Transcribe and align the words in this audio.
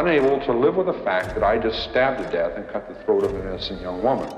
Unable 0.00 0.36
to 0.46 0.52
live 0.64 0.74
with 0.80 0.88
the 0.92 1.00
fact 1.08 1.28
that 1.34 1.44
I 1.52 1.54
just 1.66 1.78
stabbed 1.88 2.18
to 2.22 2.26
death 2.38 2.52
and 2.58 2.64
cut 2.72 2.82
the 2.90 2.96
throat 3.02 3.22
of 3.26 3.30
an 3.38 3.42
innocent 3.48 3.78
young 3.86 3.98
woman. 4.02 4.28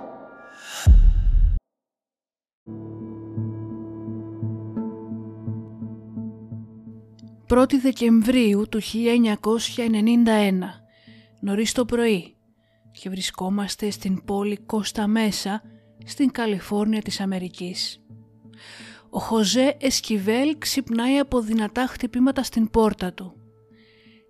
«1η 7.49 7.75
Δεκεμβρίου 7.83 8.69
του 8.69 8.81
1991, 8.81 10.85
νωρίς 11.41 11.73
το 11.73 11.85
πρωί 11.85 12.37
και 12.93 13.11
βρισκόμαστε 13.11 13.91
στην 13.91 14.25
πόλη 14.25 14.57
Κώστα 14.57 15.07
Μέσα, 15.07 15.63
στην 16.05 16.31
Καλιφόρνια 16.31 17.03
της 17.03 17.21
Αμερικής. 17.21 18.01
Ο 19.11 19.19
Χωζέ 19.19 19.77
Εσκιβέλ 19.81 20.59
ξυπνάει 20.59 21.19
από 21.19 21.41
δυνατά 21.41 21.87
χτυπήματα 21.87 22.43
στην 22.43 22.71
πόρτα 22.71 23.13
του. 23.13 23.36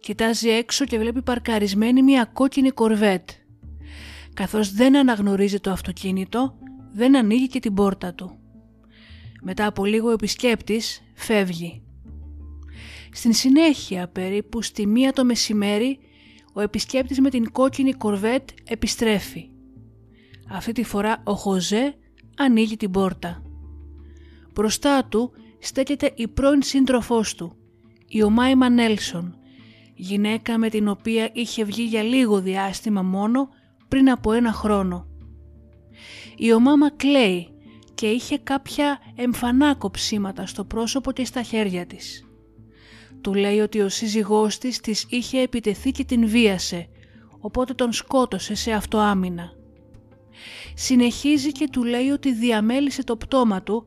Κοιτάζει 0.00 0.48
έξω 0.48 0.84
και 0.84 0.98
βλέπει 0.98 1.22
παρκαρισμένη 1.22 2.02
μια 2.02 2.24
κόκκινη 2.24 2.70
κορβέτ. 2.70 3.30
Καθώς 4.34 4.72
δεν 4.72 4.96
αναγνωρίζει 4.96 5.60
το 5.60 5.70
αυτοκίνητο, 5.70 6.58
δεν 6.92 7.16
ανοίγει 7.16 7.48
και 7.48 7.60
την 7.60 7.74
πόρτα 7.74 8.14
του. 8.14 8.38
Μετά 9.42 9.66
από 9.66 9.84
λίγο 9.84 10.08
ο 10.08 10.12
επισκέπτης 10.12 11.02
φεύγει. 11.14 11.82
Στην 13.12 13.32
συνέχεια, 13.32 14.08
περίπου 14.08 14.62
στη 14.62 14.86
μία 14.86 15.12
το 15.12 15.24
μεσημέρι, 15.24 15.98
ο 16.52 16.60
επισκέπτης 16.60 17.20
με 17.20 17.30
την 17.30 17.52
κόκκινη 17.52 17.92
κορβέτ 17.92 18.48
επιστρέφει. 18.68 19.50
Αυτή 20.50 20.72
τη 20.72 20.84
φορά 20.84 21.22
ο 21.24 21.34
Χωζέ 21.34 21.94
ανοίγει 22.36 22.76
την 22.76 22.90
πόρτα. 22.90 23.42
Μπροστά 24.52 25.04
του 25.04 25.32
στέκεται 25.58 26.12
η 26.14 26.28
πρώην 26.28 26.62
σύντροφός 26.62 27.34
του, 27.34 27.56
η 28.06 28.22
Ομάιμα 28.22 28.68
Νέλσον, 28.68 29.38
γυναίκα 29.96 30.58
με 30.58 30.68
την 30.68 30.88
οποία 30.88 31.30
είχε 31.32 31.64
βγει 31.64 31.82
για 31.82 32.02
λίγο 32.02 32.40
διάστημα 32.40 33.02
μόνο 33.02 33.48
πριν 33.88 34.10
από 34.10 34.32
ένα 34.32 34.52
χρόνο. 34.52 35.06
Η 36.36 36.52
ομάμα 36.52 36.90
κλαίει 36.90 37.48
και 37.94 38.06
είχε 38.06 38.38
κάποια 38.38 38.98
εμφανά 39.14 39.74
κοψίματα 39.74 40.46
στο 40.46 40.64
πρόσωπο 40.64 41.12
και 41.12 41.24
στα 41.24 41.42
χέρια 41.42 41.86
της. 41.86 42.24
Του 43.20 43.34
λέει 43.34 43.58
ότι 43.58 43.80
ο 43.80 43.88
σύζυγός 43.88 44.58
της 44.58 44.80
της 44.80 45.06
είχε 45.08 45.40
επιτεθεί 45.40 45.90
και 45.90 46.04
την 46.04 46.28
βίασε, 46.28 46.88
οπότε 47.40 47.74
τον 47.74 47.92
σκότωσε 47.92 48.54
σε 48.54 48.72
αυτοάμυνα. 48.72 49.52
Συνεχίζει 50.74 51.52
και 51.52 51.68
του 51.72 51.84
λέει 51.84 52.08
ότι 52.08 52.32
διαμέλισε 52.32 53.04
το 53.04 53.16
πτώμα 53.16 53.62
του, 53.62 53.86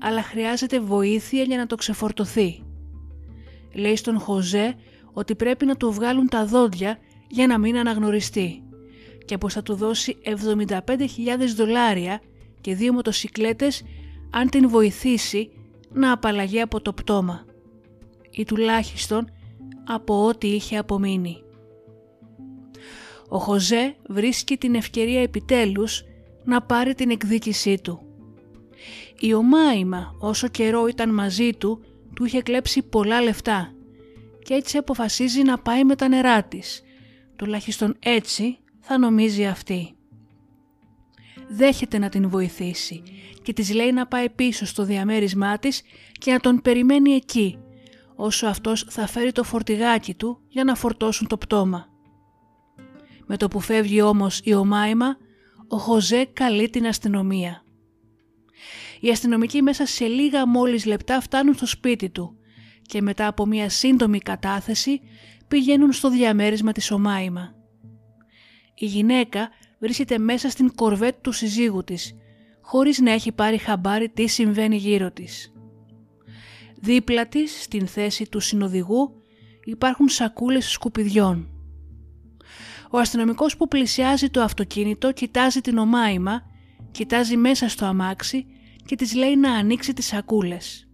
αλλά 0.00 0.22
χρειάζεται 0.22 0.80
βοήθεια 0.80 1.42
για 1.42 1.56
να 1.56 1.66
το 1.66 1.76
ξεφορτωθεί. 1.76 2.62
Λέει 3.74 3.96
στον 3.96 4.18
Χωζέ 4.18 4.74
ότι 5.18 5.34
πρέπει 5.34 5.66
να 5.66 5.76
του 5.76 5.92
βγάλουν 5.92 6.28
τα 6.28 6.46
δόντια 6.46 6.98
για 7.28 7.46
να 7.46 7.58
μην 7.58 7.78
αναγνωριστεί 7.78 8.62
και 9.24 9.38
πως 9.38 9.52
θα 9.52 9.62
του 9.62 9.74
δώσει 9.74 10.16
75.000 10.24 10.78
δολάρια 11.56 12.20
και 12.60 12.74
δύο 12.74 12.92
μοτοσικλέτες 12.92 13.82
αν 14.30 14.48
την 14.48 14.68
βοηθήσει 14.68 15.50
να 15.92 16.12
απαλλαγεί 16.12 16.60
από 16.60 16.80
το 16.80 16.92
πτώμα 16.92 17.44
ή 18.30 18.44
τουλάχιστον 18.44 19.30
από 19.86 20.26
ό,τι 20.26 20.48
είχε 20.48 20.76
απομείνει. 20.76 21.42
Ο 23.28 23.38
Χωζέ 23.38 23.96
βρίσκει 24.08 24.56
την 24.56 24.74
ευκαιρία 24.74 25.22
επιτέλους 25.22 26.04
να 26.44 26.62
πάρει 26.62 26.94
την 26.94 27.10
εκδίκησή 27.10 27.80
του. 27.82 28.00
Η 29.20 29.34
Ομάιμα 29.34 30.14
όσο 30.18 30.48
καιρό 30.48 30.86
ήταν 30.86 31.14
μαζί 31.14 31.52
του 31.52 31.80
του 32.14 32.24
είχε 32.24 32.42
κλέψει 32.42 32.82
πολλά 32.82 33.22
λεφτά 33.22 33.72
και 34.48 34.54
έτσι 34.54 34.76
αποφασίζει 34.76 35.42
να 35.42 35.58
πάει 35.58 35.84
με 35.84 35.96
τα 35.96 36.08
νερά 36.08 36.42
της. 36.42 36.82
Τουλάχιστον 37.36 37.96
έτσι 37.98 38.58
θα 38.80 38.98
νομίζει 38.98 39.46
αυτή. 39.46 39.94
Δέχεται 41.48 41.98
να 41.98 42.08
την 42.08 42.28
βοηθήσει 42.28 43.02
και 43.42 43.52
της 43.52 43.74
λέει 43.74 43.92
να 43.92 44.06
πάει 44.06 44.30
πίσω 44.30 44.66
στο 44.66 44.84
διαμέρισμά 44.84 45.58
της 45.58 45.82
και 46.12 46.32
να 46.32 46.40
τον 46.40 46.62
περιμένει 46.62 47.10
εκεί, 47.10 47.58
όσο 48.16 48.46
αυτός 48.46 48.86
θα 48.88 49.06
φέρει 49.06 49.32
το 49.32 49.42
φορτηγάκι 49.42 50.14
του 50.14 50.40
για 50.48 50.64
να 50.64 50.74
φορτώσουν 50.74 51.26
το 51.26 51.38
πτώμα. 51.38 51.88
Με 53.26 53.36
το 53.36 53.48
που 53.48 53.60
φεύγει 53.60 54.02
όμως 54.02 54.40
η 54.44 54.54
Ομάιμα, 54.54 55.16
ο 55.68 55.76
Χωζέ 55.76 56.24
καλεί 56.24 56.70
την 56.70 56.86
αστυνομία. 56.86 57.64
Οι 59.00 59.10
αστυνομικοί 59.10 59.62
μέσα 59.62 59.86
σε 59.86 60.06
λίγα 60.06 60.46
μόλις 60.46 60.84
λεπτά 60.84 61.20
φτάνουν 61.20 61.54
στο 61.54 61.66
σπίτι 61.66 62.10
του 62.10 62.37
και 62.88 63.02
μετά 63.02 63.26
από 63.26 63.46
μια 63.46 63.68
σύντομη 63.68 64.18
κατάθεση 64.18 65.00
πηγαίνουν 65.48 65.92
στο 65.92 66.10
διαμέρισμα 66.10 66.72
της 66.72 66.90
Ομάιμα. 66.90 67.54
Η 68.74 68.86
γυναίκα 68.86 69.48
βρίσκεται 69.78 70.18
μέσα 70.18 70.50
στην 70.50 70.74
κορβέτ 70.74 71.14
του 71.20 71.32
συζύγου 71.32 71.84
της, 71.84 72.14
χωρίς 72.60 72.98
να 72.98 73.12
έχει 73.12 73.32
πάρει 73.32 73.58
χαμπάρι 73.58 74.08
τι 74.08 74.26
συμβαίνει 74.26 74.76
γύρω 74.76 75.10
της. 75.10 75.52
Δίπλα 76.80 77.26
της, 77.26 77.62
στην 77.62 77.86
θέση 77.86 78.28
του 78.28 78.40
συνοδηγού, 78.40 79.22
υπάρχουν 79.64 80.08
σακούλες 80.08 80.70
σκουπιδιών. 80.70 81.48
Ο 82.90 82.98
αστυνομικός 82.98 83.56
που 83.56 83.68
πλησιάζει 83.68 84.30
το 84.30 84.42
αυτοκίνητο 84.42 85.12
κοιτάζει 85.12 85.60
την 85.60 85.78
Ομάιμα, 85.78 86.42
κοιτάζει 86.90 87.36
μέσα 87.36 87.68
στο 87.68 87.84
αμάξι 87.84 88.46
και 88.84 88.96
της 88.96 89.14
λέει 89.14 89.36
να 89.36 89.52
ανοίξει 89.52 89.92
τις 89.92 90.06
σακούλες. 90.06 90.87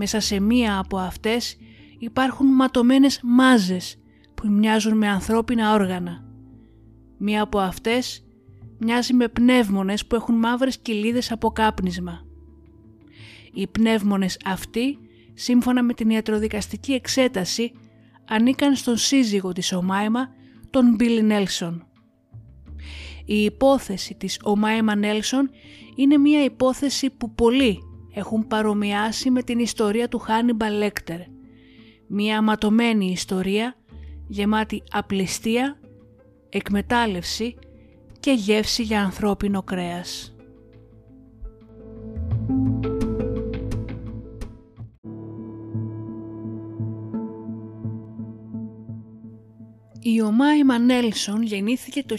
Μέσα 0.00 0.20
σε 0.20 0.40
μία 0.40 0.78
από 0.78 0.98
αυτές 0.98 1.56
υπάρχουν 1.98 2.46
ματωμένες 2.46 3.20
μάζες 3.22 3.96
που 4.34 4.48
μοιάζουν 4.48 4.96
με 4.96 5.08
ανθρώπινα 5.08 5.72
όργανα. 5.72 6.24
Μία 7.18 7.42
από 7.42 7.58
αυτές 7.58 8.26
μοιάζει 8.78 9.14
με 9.14 9.28
πνεύμονες 9.28 10.06
που 10.06 10.14
έχουν 10.14 10.34
μαύρες 10.34 10.78
κοιλίδες 10.78 11.32
από 11.32 11.50
κάπνισμα. 11.50 12.26
Οι 13.52 13.66
πνεύμονες 13.66 14.38
αυτοί, 14.44 14.98
σύμφωνα 15.34 15.82
με 15.82 15.92
την 15.92 16.10
ιατροδικαστική 16.10 16.92
εξέταση, 16.92 17.72
ανήκαν 18.28 18.74
στον 18.74 18.96
σύζυγο 18.96 19.52
της 19.52 19.72
Ομάιμα, 19.72 20.28
τον 20.70 20.94
Μπίλι 20.94 21.22
Νέλσον. 21.22 21.86
Η 23.24 23.42
υπόθεση 23.44 24.14
της 24.14 24.40
Ομάιμα 24.42 24.96
Νέλσον 24.96 25.50
είναι 25.96 26.18
μια 26.18 26.44
υπόθεση 26.44 27.10
που 27.10 27.34
πολλοί 27.34 27.78
έχουν 28.18 28.46
παρομοιάσει 28.46 29.30
με 29.30 29.42
την 29.42 29.58
ιστορία 29.58 30.08
του 30.08 30.18
Χάνιμπα 30.18 30.70
Λέκτερ. 30.70 31.20
Μια 32.06 32.38
αματωμένη 32.38 33.10
ιστορία 33.10 33.74
γεμάτη 34.28 34.82
απληστία, 34.90 35.80
εκμετάλλευση 36.48 37.56
και 38.20 38.30
γεύση 38.30 38.82
για 38.82 39.02
ανθρώπινο 39.02 39.62
κρέας. 39.62 40.32
Η 50.00 50.22
Ομάιμα 50.22 50.78
Νέλσον 50.78 51.42
γεννήθηκε 51.42 52.02
το 52.02 52.16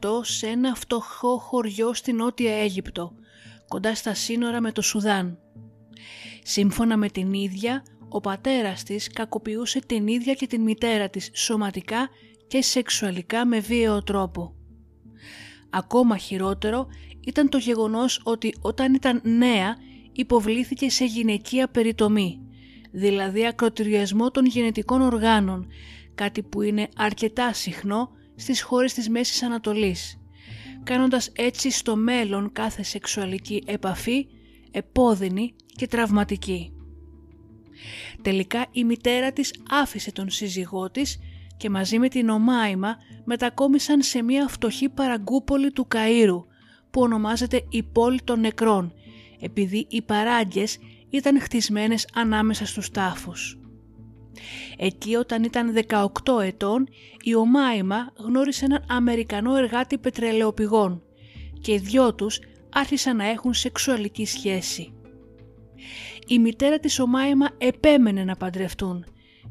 1968 0.00 0.08
σε 0.22 0.46
ένα 0.46 0.74
φτωχό 0.74 1.38
χωριό 1.38 1.94
στην 1.94 2.16
Νότια 2.16 2.54
Αίγυπτο, 2.54 3.12
κοντά 3.72 3.94
στα 3.94 4.14
σύνορα 4.14 4.60
με 4.60 4.72
το 4.72 4.82
Σουδάν. 4.82 5.38
Σύμφωνα 6.42 6.96
με 6.96 7.08
την 7.08 7.32
ίδια, 7.32 7.82
ο 8.08 8.20
πατέρας 8.20 8.82
της 8.82 9.12
κακοποιούσε 9.12 9.80
την 9.86 10.06
ίδια 10.06 10.34
και 10.34 10.46
την 10.46 10.62
μητέρα 10.62 11.08
της 11.08 11.30
σωματικά 11.32 12.08
και 12.48 12.62
σεξουαλικά 12.62 13.46
με 13.46 13.58
βίαιο 13.58 14.02
τρόπο. 14.02 14.54
Ακόμα 15.70 16.16
χειρότερο 16.16 16.86
ήταν 17.26 17.48
το 17.48 17.58
γεγονός 17.58 18.20
ότι 18.24 18.54
όταν 18.60 18.94
ήταν 18.94 19.20
νέα 19.24 19.76
υποβλήθηκε 20.12 20.90
σε 20.90 21.04
γυναικεία 21.04 21.68
περιτομή, 21.68 22.40
δηλαδή 22.92 23.46
ακροτηριασμό 23.46 24.30
των 24.30 24.46
γενετικών 24.46 25.00
οργάνων, 25.00 25.66
κάτι 26.14 26.42
που 26.42 26.62
είναι 26.62 26.88
αρκετά 26.96 27.52
συχνό 27.52 28.10
στις 28.36 28.62
χώρες 28.62 28.94
της 28.94 29.08
Μέσης 29.08 29.42
Ανατολής, 29.42 30.21
κάνοντας 30.84 31.30
έτσι 31.36 31.70
στο 31.70 31.96
μέλλον 31.96 32.52
κάθε 32.52 32.82
σεξουαλική 32.82 33.62
επαφή 33.66 34.26
επώδυνη 34.70 35.54
και 35.66 35.86
τραυματική. 35.86 36.72
Τελικά 38.22 38.66
η 38.70 38.84
μητέρα 38.84 39.32
της 39.32 39.54
άφησε 39.70 40.12
τον 40.12 40.30
σύζυγό 40.30 40.90
της 40.90 41.18
και 41.56 41.70
μαζί 41.70 41.98
με 41.98 42.08
την 42.08 42.28
Ομάιμα 42.28 42.96
μετακόμισαν 43.24 44.02
σε 44.02 44.22
μια 44.22 44.48
φτωχή 44.48 44.88
παραγκούπολη 44.88 45.72
του 45.72 45.86
Καΐρου 45.94 46.44
που 46.90 47.00
ονομάζεται 47.00 47.64
η 47.68 47.82
πόλη 47.82 48.20
των 48.24 48.40
νεκρών 48.40 48.92
επειδή 49.40 49.86
οι 49.88 50.02
παράγκες 50.02 50.78
ήταν 51.10 51.40
χτισμένες 51.40 52.08
ανάμεσα 52.14 52.66
στους 52.66 52.90
τάφους. 52.90 53.61
Εκεί 54.76 55.14
όταν 55.14 55.44
ήταν 55.44 55.74
18 55.88 56.42
ετών 56.42 56.88
η 57.22 57.34
Ομάιμα 57.34 58.12
γνώρισε 58.16 58.64
έναν 58.64 58.84
Αμερικανό 58.88 59.56
εργάτη 59.56 59.98
πετρελαιοπηγών 59.98 61.02
και 61.60 61.72
οι 61.72 61.78
δυο 61.78 62.14
τους 62.14 62.40
άρχισαν 62.72 63.16
να 63.16 63.28
έχουν 63.28 63.54
σεξουαλική 63.54 64.24
σχέση. 64.26 64.92
Η 66.26 66.38
μητέρα 66.38 66.78
της 66.78 66.98
Ομάιμα 67.00 67.48
επέμενε 67.58 68.24
να 68.24 68.36
παντρευτούν 68.36 69.04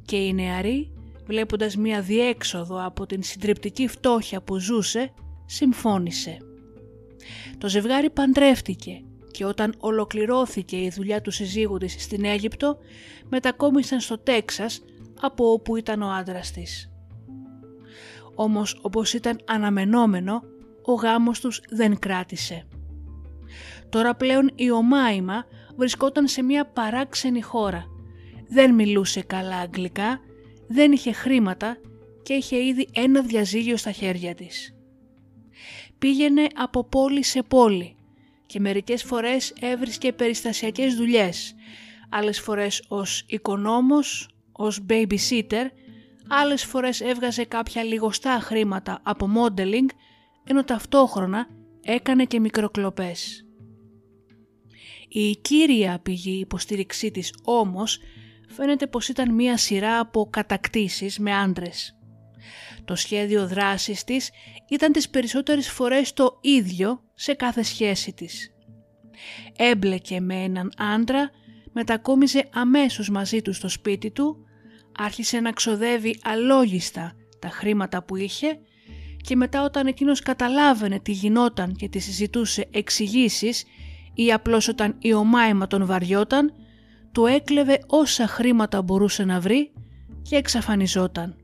και 0.06 0.16
η 0.16 0.34
νεαρή, 0.34 0.92
βλέποντας 1.26 1.76
μία 1.76 2.02
διέξοδο 2.02 2.86
από 2.86 3.06
την 3.06 3.24
συντριπτική 3.24 3.88
φτώχεια 3.88 4.42
που 4.42 4.60
ζούσε, 4.60 5.14
συμφώνησε. 5.46 6.38
Το 7.58 7.70
ζευγάρι 7.70 8.10
παντρεύτηκε 8.10 9.02
και 9.32 9.46
όταν 9.46 9.76
ολοκληρώθηκε 9.78 10.78
η 10.78 10.92
δουλειά 10.96 11.22
του 11.22 11.32
συζύγου 11.32 11.78
της 11.78 12.04
στην 12.04 12.26
Αίγυπτο, 12.26 12.78
μετακόμισαν 13.30 14.00
στο 14.00 14.18
Τέξας 14.18 14.82
από 15.22 15.52
όπου 15.52 15.76
ήταν 15.76 16.02
ο 16.02 16.10
άντρας 16.10 16.52
της. 16.52 16.92
Όμως 18.36 18.80
όπως 18.82 19.14
ήταν 19.14 19.42
αναμενόμενο, 19.48 20.44
ο 20.82 20.94
γάμος 20.94 21.40
τους 21.40 21.62
δεν 21.70 22.00
κράτησε. 22.00 22.68
Τώρα 23.90 24.16
πλέον 24.16 24.52
η 24.56 24.72
Ομάιμα 24.72 25.46
βρισκόταν 25.76 26.28
σε 26.28 26.44
μια 26.44 26.66
παράξενη 26.66 27.42
χώρα. 27.42 27.86
Δεν 28.48 28.74
μιλούσε 28.74 29.22
καλά 29.22 29.56
αγγλικά, 29.56 30.20
δεν 30.68 30.92
είχε 30.92 31.12
χρήματα 31.12 31.78
και 32.24 32.34
είχε 32.34 32.66
ήδη 32.66 32.88
ένα 32.94 33.22
διαζύγιο 33.22 33.78
στα 33.78 33.92
χέρια 33.92 34.36
της. 34.36 34.76
Πήγαινε 35.98 36.48
από 36.56 36.84
πόλη 36.84 37.24
σε 37.24 37.44
πόλη 37.44 37.96
και 38.52 38.60
μερικές 38.60 39.04
φορές 39.04 39.54
έβρισκε 39.60 40.14
περιστασιακές 40.14 40.96
δουλειές, 40.96 41.56
άλλες 42.10 42.40
φορές 42.40 42.84
ως 42.88 43.24
οικονόμος, 43.28 44.30
ως 44.52 44.86
babysitter, 44.90 45.66
άλλες 46.28 46.66
φορές 46.66 47.02
έβγαζε 47.02 47.44
κάποια 47.44 47.84
λιγοστά 47.84 48.40
χρήματα 48.40 49.00
από 49.04 49.30
modeling, 49.36 49.86
ενώ 50.44 50.64
ταυτόχρονα 50.64 51.48
έκανε 51.82 52.26
και 52.26 52.40
μικροκλοπές. 52.40 53.46
Η 55.08 55.36
κύρια 55.36 56.00
πηγή 56.04 56.40
υποστήριξή 56.40 57.12
της 57.12 57.34
όμως 57.44 58.00
φαίνεται 58.48 58.88
πως 58.88 59.08
ήταν 59.10 59.34
μία 59.34 59.58
σειρά 59.58 60.00
από 60.00 60.28
κατακτήσεις 60.30 61.20
με 61.20 61.36
άντρες. 61.36 62.01
Το 62.86 62.96
σχέδιο 62.96 63.48
δράσης 63.48 64.04
της 64.04 64.30
ήταν 64.70 64.92
τις 64.92 65.10
περισσότερες 65.10 65.70
φορές 65.70 66.14
το 66.14 66.38
ίδιο 66.42 67.04
σε 67.14 67.34
κάθε 67.34 67.64
σχέση 67.64 68.14
της. 68.14 68.54
Έμπλεκε 69.56 70.20
με 70.20 70.36
έναν 70.36 70.72
άντρα, 70.78 71.30
μετακόμιζε 71.72 72.50
αμέσως 72.54 73.10
μαζί 73.10 73.42
του 73.42 73.54
στο 73.54 73.70
σπίτι 73.70 74.12
του, 74.12 74.38
άρχισε 74.98 75.40
να 75.40 75.52
ξοδεύει 75.52 76.20
αλόγιστα 76.24 77.16
τα 77.40 77.50
χρήματα 77.50 78.04
που 78.04 78.16
είχε 78.16 78.60
και 79.22 79.36
μετά 79.36 79.64
όταν 79.64 79.88
εκείνος 79.88 80.22
καταλάβαινε 80.22 81.00
τι 81.00 81.12
γινόταν 81.12 81.76
και 81.76 81.90
τη 81.90 82.00
συζητούσε 82.00 82.68
εξηγήσεις 82.72 83.64
ή 84.14 84.34
απλώς 84.34 84.68
όταν 84.68 84.96
η 85.00 85.14
ομάιμα 85.14 85.68
τον 85.68 85.86
βαριόταν, 85.86 86.54
του 87.12 87.26
έκλεβε 87.26 87.80
όσα 87.88 88.28
χρήματα 88.28 88.82
μπορούσε 88.82 89.24
να 89.24 89.40
βρει 89.40 89.72
και 90.22 90.36
εξαφανιζόταν. 90.36 91.36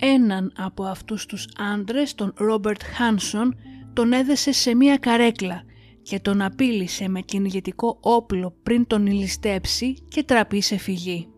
Έναν 0.00 0.52
από 0.56 0.84
αυτούς 0.84 1.26
τους 1.26 1.48
άντρες, 1.74 2.14
τον 2.14 2.32
Ρόμπερτ 2.36 2.82
Χάνσον, 2.82 3.56
τον 3.92 4.12
έδεσε 4.12 4.52
σε 4.52 4.74
μία 4.74 4.96
καρέκλα 4.96 5.62
και 6.02 6.20
τον 6.20 6.42
απείλησε 6.42 7.08
με 7.08 7.20
κυνηγετικό 7.20 7.98
όπλο 8.00 8.54
πριν 8.62 8.86
τον 8.86 9.06
ηλιστέψει 9.06 9.94
και 10.08 10.22
τραπεί 10.22 10.60
σε 10.60 10.76
φυγή. 10.76 11.28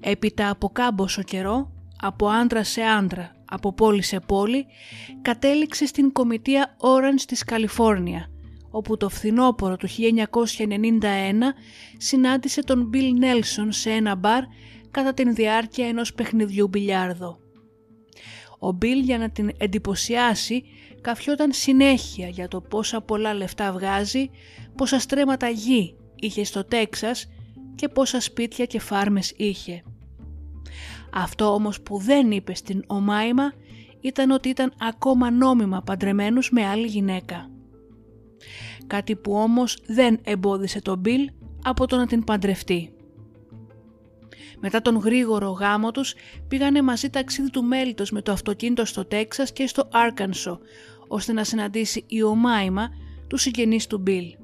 Έπειτα 0.00 0.50
από 0.50 0.68
κάμποσο 0.68 1.22
καιρό, 1.22 1.72
από 2.00 2.28
άντρα 2.28 2.64
σε 2.64 2.82
άντρα, 2.82 3.32
από 3.44 3.72
πόλη 3.72 4.02
σε 4.02 4.20
πόλη, 4.20 4.66
κατέληξε 5.22 5.86
στην 5.86 6.12
κομιτεία 6.12 6.76
Orange 6.80 7.22
της 7.26 7.44
Καλιφόρνια, 7.44 8.30
όπου 8.70 8.96
το 8.96 9.08
φθινόπωρο 9.08 9.76
του 9.76 9.88
1991 9.88 9.92
συνάντησε 11.96 12.64
τον 12.64 12.84
Μπιλ 12.84 13.18
Νέλσον 13.18 13.72
σε 13.72 13.90
ένα 13.90 14.14
μπαρ 14.14 14.42
κατά 14.90 15.14
την 15.14 15.34
διάρκεια 15.34 15.88
ενός 15.88 16.14
παιχνιδιού 16.14 16.68
μπιλιάρδο. 16.68 17.38
Ο 18.58 18.72
Μπιλ 18.72 18.98
για 18.98 19.18
να 19.18 19.30
την 19.30 19.50
εντυπωσιάσει 19.58 20.64
καφιόταν 21.00 21.52
συνέχεια 21.52 22.28
για 22.28 22.48
το 22.48 22.60
πόσα 22.60 23.00
πολλά 23.00 23.34
λεφτά 23.34 23.72
βγάζει, 23.72 24.30
πόσα 24.76 24.98
στρέμματα 24.98 25.48
γη 25.48 25.96
είχε 26.14 26.44
στο 26.44 26.64
Τέξας 26.64 27.28
και 27.74 27.88
πόσα 27.88 28.20
σπίτια 28.20 28.64
και 28.64 28.80
φάρμες 28.80 29.32
είχε. 29.36 29.82
Αυτό 31.12 31.54
όμως 31.54 31.80
που 31.80 31.98
δεν 31.98 32.30
είπε 32.30 32.54
στην 32.54 32.84
Ομάιμα 32.86 33.52
ήταν 34.00 34.30
ότι 34.30 34.48
ήταν 34.48 34.72
ακόμα 34.80 35.30
νόμιμα 35.30 35.82
παντρεμένους 35.82 36.50
με 36.50 36.66
άλλη 36.66 36.86
γυναίκα. 36.86 37.50
Κάτι 38.86 39.16
που 39.16 39.32
όμως 39.32 39.78
δεν 39.86 40.18
εμπόδισε 40.24 40.80
τον 40.80 40.98
Μπιλ 40.98 41.30
από 41.62 41.86
το 41.86 41.96
να 41.96 42.06
την 42.06 42.24
παντρευτεί. 42.24 42.92
Μετά 44.60 44.82
τον 44.82 44.96
γρήγορο 44.96 45.50
γάμο 45.50 45.90
τους 45.90 46.14
πήγανε 46.48 46.82
μαζί 46.82 47.10
ταξίδι 47.10 47.50
του 47.50 47.64
μέλητος 47.64 48.10
με 48.10 48.22
το 48.22 48.32
αυτοκίνητο 48.32 48.84
στο 48.84 49.04
Τέξας 49.04 49.52
και 49.52 49.66
στο 49.66 49.88
Άρκανσο 49.92 50.60
ώστε 51.08 51.32
να 51.32 51.44
συναντήσει 51.44 52.04
η 52.06 52.22
Ομάιμα 52.22 52.88
του 53.26 53.36
συγγενείς 53.36 53.86
του 53.86 53.98
Μπιλ. 53.98 54.36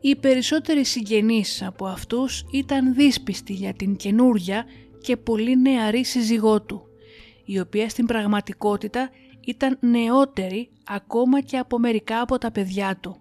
Οι 0.00 0.16
περισσότεροι 0.16 0.84
συγγενείς 0.84 1.62
από 1.62 1.86
αυτούς 1.86 2.44
ήταν 2.50 2.94
δύσπιστοι 2.94 3.52
για 3.52 3.72
την 3.72 3.96
καινούρια 3.96 4.64
και 5.00 5.16
πολύ 5.16 5.60
νεαρή 5.60 6.04
σύζυγό 6.04 6.62
του, 6.62 6.82
η 7.44 7.60
οποία 7.60 7.88
στην 7.88 8.06
πραγματικότητα 8.06 9.10
ήταν 9.40 9.78
νεότερη 9.80 10.70
ακόμα 10.84 11.40
και 11.40 11.58
από 11.58 11.78
μερικά 11.78 12.20
από 12.20 12.38
τα 12.38 12.50
παιδιά 12.50 12.98
του. 13.00 13.16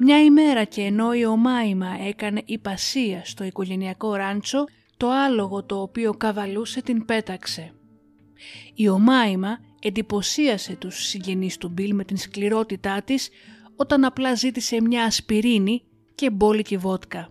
Μια 0.00 0.24
ημέρα 0.24 0.64
και 0.64 0.80
ενώ 0.80 1.12
η 1.12 1.24
Ομάιμα 1.24 1.96
έκανε 2.06 2.42
υπασία 2.44 3.24
στο 3.24 3.44
οικογενειακό 3.44 4.14
ράντσο, 4.14 4.64
το 4.96 5.10
άλογο 5.10 5.64
το 5.64 5.80
οποίο 5.80 6.14
καβαλούσε 6.14 6.82
την 6.82 7.04
πέταξε. 7.04 7.72
Η 8.74 8.88
Ομάιμα 8.88 9.58
εντυπωσίασε 9.80 10.76
τους 10.76 11.06
συγγενείς 11.06 11.56
του 11.56 11.68
Μπιλ 11.68 11.94
με 11.94 12.04
την 12.04 12.16
σκληρότητά 12.16 13.02
της 13.02 13.28
όταν 13.76 14.04
απλά 14.04 14.34
ζήτησε 14.34 14.80
μια 14.80 15.04
ασπιρίνη 15.04 15.82
και 16.14 16.30
μπόλικη 16.30 16.76
βότκα. 16.76 17.28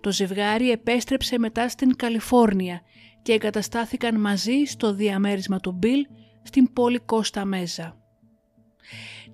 Το 0.00 0.12
ζευγάρι 0.12 0.70
επέστρεψε 0.70 1.38
μετά 1.38 1.68
στην 1.68 1.96
Καλιφόρνια 1.96 2.80
και 3.22 3.32
εγκαταστάθηκαν 3.32 4.20
μαζί 4.20 4.64
στο 4.64 4.94
διαμέρισμα 4.94 5.60
του 5.60 5.72
Μπιλ 5.72 6.06
στην 6.42 6.72
πόλη 6.72 6.98
Κώστα 6.98 7.44
Μέζα. 7.44 7.96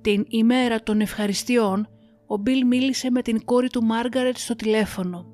Την 0.03 0.25
ημέρα 0.29 0.83
των 0.83 1.01
ευχαριστειών, 1.01 1.89
ο 2.27 2.37
Μπιλ 2.37 2.67
μίλησε 2.67 3.11
με 3.11 3.23
την 3.23 3.45
κόρη 3.45 3.69
του 3.69 3.85
Μάργαρετ 3.85 4.37
στο 4.37 4.57
τηλέφωνο. 4.57 5.27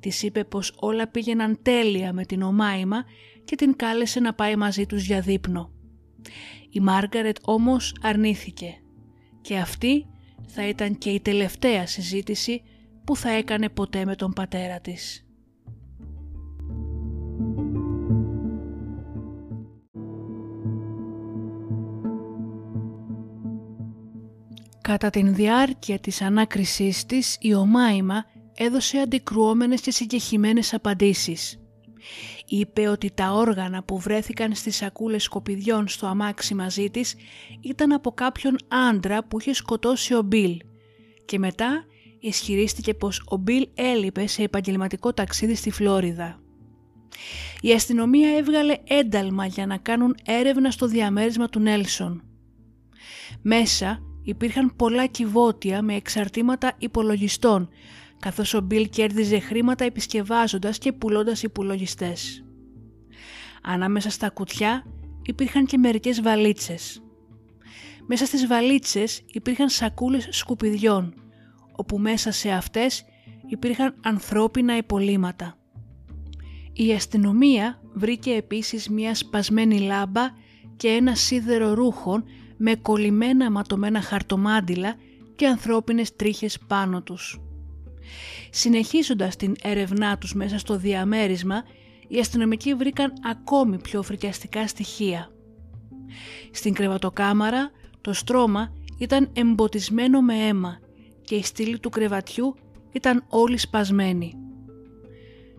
Της 0.00 0.22
είπε 0.22 0.44
πως 0.44 0.72
όλα 0.76 1.08
πήγαιναν 1.08 1.58
τέλεια 1.62 2.12
με 2.12 2.24
την 2.24 2.42
ομάιμα 2.42 3.04
και 3.44 3.56
την 3.56 3.76
κάλεσε 3.76 4.20
να 4.20 4.34
πάει 4.34 4.56
μαζί 4.56 4.86
τους 4.86 5.04
για 5.04 5.20
δείπνο. 5.20 5.72
Η 6.70 6.80
Μάργαρετ 6.80 7.36
όμως 7.42 7.94
αρνήθηκε 8.02 8.74
και 9.40 9.56
αυτή 9.56 10.06
θα 10.46 10.68
ήταν 10.68 10.98
και 10.98 11.10
η 11.10 11.20
τελευταία 11.20 11.86
συζήτηση 11.86 12.62
που 13.04 13.16
θα 13.16 13.30
έκανε 13.30 13.68
ποτέ 13.68 14.04
με 14.04 14.14
τον 14.14 14.32
πατέρα 14.32 14.80
της. 14.80 15.27
Κατά 24.88 25.10
την 25.10 25.34
διάρκεια 25.34 25.98
της 25.98 26.22
ανάκρισής 26.22 27.06
της, 27.06 27.36
η 27.40 27.54
Ομάιμα 27.54 28.24
έδωσε 28.54 28.98
αντικρουόμενες 28.98 29.80
και 29.80 29.90
συγκεχημένες 29.90 30.74
απαντήσεις. 30.74 31.60
Είπε 32.46 32.88
ότι 32.88 33.10
τα 33.14 33.32
όργανα 33.32 33.82
που 33.82 33.98
βρέθηκαν 33.98 34.54
στις 34.54 34.76
σακούλες 34.76 35.22
σκοπιδιών 35.22 35.88
στο 35.88 36.06
αμάξι 36.06 36.54
μαζί 36.54 36.90
της 36.90 37.14
ήταν 37.60 37.92
από 37.92 38.10
κάποιον 38.10 38.56
άντρα 38.68 39.24
που 39.24 39.40
είχε 39.40 39.52
σκοτώσει 39.52 40.14
ο 40.14 40.22
Μπιλ 40.22 40.56
και 41.24 41.38
μετά 41.38 41.84
ισχυρίστηκε 42.20 42.94
πως 42.94 43.22
ο 43.28 43.36
Μπιλ 43.36 43.68
έλειπε 43.74 44.26
σε 44.26 44.42
επαγγελματικό 44.42 45.12
ταξίδι 45.12 45.54
στη 45.54 45.70
Φλόριδα. 45.70 46.40
Η 47.60 47.72
αστυνομία 47.72 48.36
έβγαλε 48.36 48.76
ένταλμα 48.84 49.46
για 49.46 49.66
να 49.66 49.76
κάνουν 49.76 50.16
έρευνα 50.24 50.70
στο 50.70 50.86
διαμέρισμα 50.86 51.46
του 51.46 51.60
Νέλσον. 51.60 52.22
Μέσα 53.42 54.02
υπήρχαν 54.28 54.76
πολλά 54.76 55.06
κυβότια 55.06 55.82
με 55.82 55.94
εξαρτήματα 55.94 56.72
υπολογιστών, 56.78 57.68
καθώς 58.18 58.54
ο 58.54 58.60
Μπιλ 58.60 58.88
κέρδιζε 58.88 59.38
χρήματα 59.38 59.84
επισκευάζοντας 59.84 60.78
και 60.78 60.92
πουλώντας 60.92 61.42
υπολογιστές. 61.42 62.44
Ανάμεσα 63.62 64.10
στα 64.10 64.28
κουτιά 64.28 64.86
υπήρχαν 65.22 65.66
και 65.66 65.78
μερικές 65.78 66.22
βαλίτσες. 66.22 67.02
Μέσα 68.06 68.26
στις 68.26 68.46
βαλίτσες 68.46 69.22
υπήρχαν 69.32 69.68
σακούλες 69.68 70.28
σκουπιδιών, 70.30 71.14
όπου 71.76 71.98
μέσα 71.98 72.30
σε 72.30 72.50
αυτές 72.50 73.04
υπήρχαν 73.46 73.94
ανθρώπινα 74.02 74.76
υπολείμματα. 74.76 75.58
Η 76.72 76.92
αστυνομία 76.92 77.80
βρήκε 77.92 78.30
επίσης 78.30 78.88
μια 78.88 79.14
σπασμένη 79.14 79.78
λάμπα 79.78 80.22
και 80.76 80.88
ένα 80.88 81.14
σίδερο 81.14 81.74
ρούχων 81.74 82.24
με 82.58 82.74
κολλημένα 82.74 83.50
ματωμένα 83.50 84.00
χαρτομάντιλα 84.00 84.94
και 85.36 85.46
ανθρώπινες 85.46 86.16
τρίχες 86.16 86.58
πάνω 86.66 87.02
τους. 87.02 87.40
Συνεχίζοντας 88.50 89.36
την 89.36 89.54
έρευνά 89.62 90.18
τους 90.18 90.34
μέσα 90.34 90.58
στο 90.58 90.76
διαμέρισμα, 90.76 91.62
οι 92.08 92.18
αστυνομικοί 92.18 92.74
βρήκαν 92.74 93.12
ακόμη 93.30 93.78
πιο 93.78 94.02
φρικιαστικά 94.02 94.66
στοιχεία. 94.66 95.30
Στην 96.50 96.74
κρεβατοκάμαρα 96.74 97.70
το 98.00 98.12
στρώμα 98.12 98.72
ήταν 98.98 99.30
εμποτισμένο 99.32 100.20
με 100.20 100.34
αίμα 100.34 100.78
και 101.22 101.34
η 101.34 101.42
στήλη 101.42 101.78
του 101.78 101.90
κρεβατιού 101.90 102.54
ήταν 102.92 103.24
όλη 103.28 103.58
σπασμένη. 103.58 104.34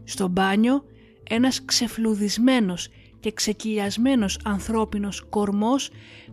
Στο 0.03 0.27
μπάνιο 0.27 0.83
ένας 1.29 1.65
ξεφλουδισμένος 1.65 2.89
και 3.19 3.31
ξεκυλιασμένος 3.31 4.39
ανθρώπινος 4.43 5.25
κορμός 5.29 5.89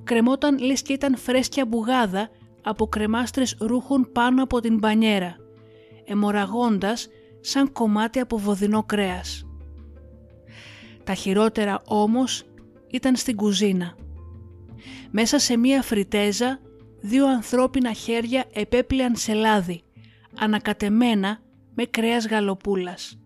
κρεμόταν 0.06 0.58
λες 0.58 0.82
και 0.82 0.92
ήταν 0.92 1.16
φρέσκια 1.16 1.66
μπουγάδα 1.66 2.30
από 2.62 2.86
κρεμάστρες 2.86 3.56
ρούχων 3.60 4.08
πάνω 4.12 4.42
από 4.42 4.60
την 4.60 4.78
μπανιέρα, 4.78 5.36
εμοραγώντας 6.04 7.08
σαν 7.40 7.72
κομμάτι 7.72 8.18
από 8.18 8.38
βοδινό 8.38 8.82
κρέας. 8.82 9.46
Τα 11.04 11.14
χειρότερα 11.14 11.82
όμως 11.86 12.44
ήταν 12.90 13.16
στην 13.16 13.36
κουζίνα. 13.36 13.96
Μέσα 15.10 15.38
σε 15.38 15.56
μία 15.56 15.82
φριτέζα 15.82 16.60
δύο 17.00 17.26
ανθρώπινα 17.28 17.92
χέρια 17.92 18.44
επέπλεαν 18.52 19.16
σε 19.16 19.32
λάδι, 19.34 19.82
ανακατεμένα 20.38 21.40
με 21.74 21.84
κρέας 21.84 22.26
γαλοπούλας. 22.26 23.18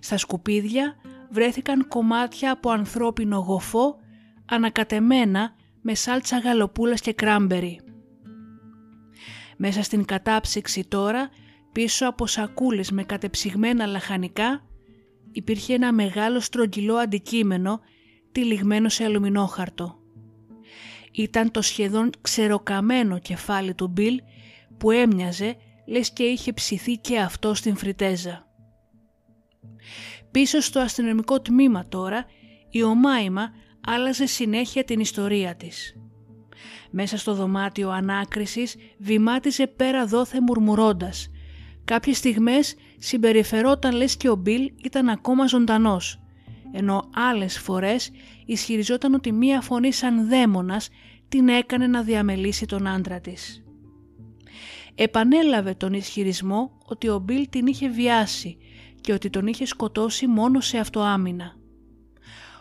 Στα 0.00 0.16
σκουπίδια 0.16 0.94
βρέθηκαν 1.30 1.88
κομμάτια 1.88 2.52
από 2.52 2.70
ανθρώπινο 2.70 3.38
γοφό 3.38 3.96
ανακατεμένα 4.50 5.54
με 5.82 5.94
σάλτσα 5.94 6.38
γαλοπούλας 6.38 7.00
και 7.00 7.12
κράμπερι. 7.12 7.80
Μέσα 9.56 9.82
στην 9.82 10.04
κατάψυξη 10.04 10.84
τώρα, 10.88 11.28
πίσω 11.72 12.08
από 12.08 12.26
σακούλες 12.26 12.90
με 12.90 13.04
κατεψυγμένα 13.04 13.86
λαχανικά, 13.86 14.66
υπήρχε 15.32 15.74
ένα 15.74 15.92
μεγάλο 15.92 16.40
στρογγυλό 16.40 16.94
αντικείμενο 16.94 17.80
τυλιγμένο 18.32 18.88
σε 18.88 19.04
αλουμινόχαρτο. 19.04 19.98
Ήταν 21.12 21.50
το 21.50 21.62
σχεδόν 21.62 22.10
ξεροκαμένο 22.20 23.18
κεφάλι 23.18 23.74
του 23.74 23.88
Μπιλ 23.88 24.20
που 24.78 24.90
έμοιαζε 24.90 25.56
λες 25.86 26.12
και 26.12 26.22
είχε 26.22 26.52
ψηθεί 26.52 26.96
και 26.96 27.18
αυτό 27.18 27.54
στην 27.54 27.76
φριτέζα. 27.76 28.48
Πίσω 30.30 30.60
στο 30.60 30.80
αστυνομικό 30.80 31.40
τμήμα 31.40 31.88
τώρα, 31.88 32.24
η 32.70 32.82
Ομάιμα 32.82 33.50
άλλαζε 33.86 34.26
συνέχεια 34.26 34.84
την 34.84 35.00
ιστορία 35.00 35.54
της. 35.56 35.96
Μέσα 36.90 37.16
στο 37.16 37.34
δωμάτιο 37.34 37.90
ανάκρισης 37.90 38.76
βημάτιζε 38.98 39.66
πέρα 39.66 40.06
δόθε 40.06 40.40
μουρμουρώντας. 40.40 41.30
Κάποιες 41.84 42.16
στιγμές 42.16 42.74
συμπεριφερόταν 42.98 43.94
λες 43.94 44.16
και 44.16 44.28
ο 44.28 44.34
Μπιλ 44.34 44.72
ήταν 44.84 45.08
ακόμα 45.08 45.46
ζωντανός, 45.46 46.20
ενώ 46.72 47.08
άλλες 47.14 47.58
φορές 47.58 48.10
ισχυριζόταν 48.46 49.14
ότι 49.14 49.32
μία 49.32 49.60
φωνή 49.60 49.92
σαν 49.92 50.28
δαίμονας 50.28 50.88
την 51.28 51.48
έκανε 51.48 51.86
να 51.86 52.02
διαμελήσει 52.02 52.66
τον 52.66 52.86
άντρα 52.86 53.20
της. 53.20 53.62
Επανέλαβε 54.94 55.74
τον 55.74 55.92
ισχυρισμό 55.92 56.78
ότι 56.84 57.08
ο 57.08 57.18
Μπιλ 57.18 57.48
την 57.48 57.66
είχε 57.66 57.88
βιάσει 57.88 58.56
και 59.00 59.12
ότι 59.12 59.30
τον 59.30 59.46
είχε 59.46 59.64
σκοτώσει 59.64 60.26
μόνο 60.26 60.60
σε 60.60 60.78
αυτοάμυνα. 60.78 61.59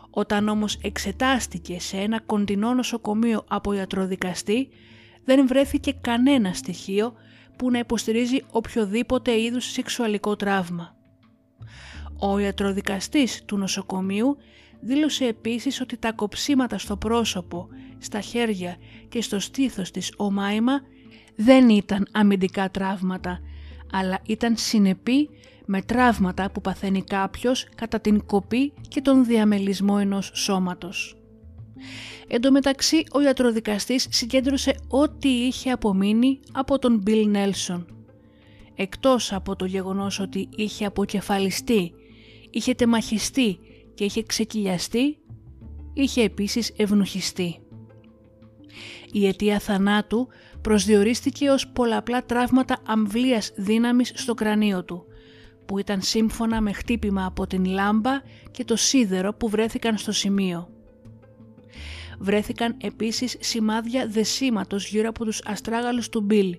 Όταν 0.10 0.48
όμως 0.48 0.78
εξετάστηκε 0.82 1.80
σε 1.80 1.98
ένα 1.98 2.20
κοντινό 2.20 2.74
νοσοκομείο 2.74 3.44
από 3.48 3.74
ιατροδικαστή, 3.74 4.70
δεν 5.26 5.48
βρέθηκε 5.48 5.92
κανένα 6.02 6.54
στοιχείο 6.54 7.14
που 7.58 7.72
να 7.72 7.80
υποστηρίζει 7.80 8.44
οποιοδήποτε 8.52 9.40
είδους 9.42 9.72
σεξουαλικό 9.72 10.36
τραύμα. 10.36 10.98
Ο 12.20 12.40
ιατροδικαστής 12.40 13.44
του 13.46 13.58
νοσοκομείου 13.58 14.38
δήλωσε 14.80 15.26
επίσης 15.26 15.82
ότι 15.82 15.98
τα 15.98 16.12
κοψίματα 16.12 16.78
στο 16.78 16.98
πρόσωπο, 16.98 17.68
στα 17.98 18.20
χέρια 18.20 18.78
και 19.10 19.22
στο 19.22 19.40
στήθος 19.40 19.92
της 19.92 20.14
Ομάιμα 20.18 20.82
δεν 21.36 21.70
ήταν 21.70 22.08
αμυντικά 22.12 22.72
τραύματα, 22.72 23.40
αλλά 23.92 24.20
ήταν 24.26 24.56
συνεπή 24.58 25.30
με 25.72 25.82
τραύματα 25.82 26.52
που 26.52 26.62
παθαίνει 26.62 27.04
κάποιος 27.04 27.68
κατά 27.76 28.00
την 28.00 28.26
κοπή 28.26 28.74
και 28.88 29.02
τον 29.02 29.26
διαμελισμό 29.26 29.98
ενός 30.00 30.32
σώματος. 30.34 31.18
Εν 32.28 32.42
τω 32.42 32.52
μεταξύ 32.52 33.04
ο 33.12 33.22
ιατροδικαστής 33.22 34.08
συγκέντρωσε 34.10 34.76
ό,τι 34.88 35.30
είχε 35.30 35.72
απομείνει 35.72 36.40
από 36.52 36.80
τον 36.80 36.98
Μπιλ 36.98 37.30
Νέλσον. 37.30 37.86
Εκτός 38.76 39.34
από 39.34 39.56
το 39.56 39.66
γεγονός 39.66 40.20
ότι 40.20 40.50
είχε 40.56 40.86
αποκεφαλιστεί, 40.86 41.94
είχε 42.50 42.74
τεμαχιστεί 42.74 43.60
και 43.94 44.04
είχε 44.04 44.24
ξεκυλιαστεί, 44.24 45.18
είχε 45.94 46.24
επίσης 46.24 46.74
ευνουχιστεί. 46.78 47.60
Η 49.12 49.28
αιτία 49.28 49.60
θανάτου 49.60 50.28
προσδιορίστηκε 50.62 51.50
ως 51.50 51.68
πολλαπλά 51.68 52.26
τραύματα 52.26 52.78
αμβλίας 52.86 53.52
δύναμης 53.56 54.12
στο 54.16 54.34
κρανίο 54.34 54.84
του, 54.84 55.04
που 55.70 55.78
ήταν 55.78 56.02
σύμφωνα 56.02 56.62
με 56.62 56.74
χτύπημα 56.74 57.26
από 57.26 57.48
την 57.48 57.66
λάμπα 57.66 58.22
και 58.52 58.64
το 58.64 58.76
σίδερο 58.76 59.34
που 59.34 59.50
βρέθηκαν 59.50 59.98
στο 59.98 60.12
σημείο. 60.12 60.70
Βρέθηκαν 62.20 62.76
επίσης 62.82 63.38
σημάδια 63.40 64.08
δεσίματος 64.08 64.88
γύρω 64.90 65.10
από 65.10 65.26
τους 65.26 65.42
αστράγαλους 65.46 66.10
του 66.10 66.22
Μπιλ, 66.22 66.58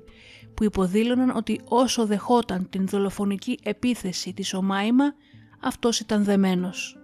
που 0.54 0.64
υποδήλωναν 0.64 1.30
ότι 1.36 1.60
όσο 1.64 2.06
δεχόταν 2.06 2.68
την 2.70 2.86
δολοφονική 2.86 3.58
επίθεση 3.62 4.32
της 4.32 4.54
Ομάιμα, 4.54 5.14
αυτός 5.60 6.00
ήταν 6.00 6.24
δεμένος. 6.24 6.98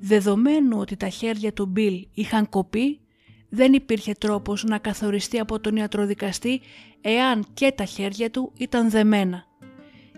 Δεδομένου 0.00 0.78
ότι 0.78 0.96
τα 0.96 1.08
χέρια 1.08 1.52
του 1.52 1.66
Μπιλ 1.66 2.06
είχαν 2.14 2.48
κοπεί, 2.48 3.00
δεν 3.48 3.72
υπήρχε 3.72 4.12
τρόπος 4.12 4.64
να 4.64 4.78
καθοριστεί 4.78 5.38
από 5.38 5.60
τον 5.60 5.76
ιατροδικαστή 5.76 6.60
εάν 7.00 7.46
και 7.54 7.72
τα 7.76 7.84
χέρια 7.84 8.30
του 8.30 8.52
ήταν 8.56 8.90
δεμένα. 8.90 9.50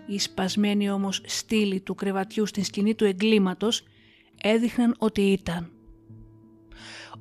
Η 0.07 0.19
σπασμένη 0.19 0.89
όμως 0.89 1.21
στήλη 1.25 1.81
του 1.81 1.95
κρεβατιού 1.95 2.45
στην 2.45 2.63
σκηνή 2.63 2.95
του 2.95 3.05
εγκλήματος 3.05 3.83
έδειχναν 4.41 4.95
ότι 4.97 5.21
ήταν. 5.21 5.71